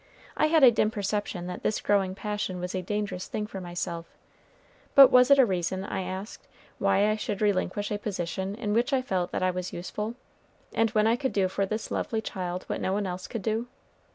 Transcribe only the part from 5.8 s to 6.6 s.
I asked,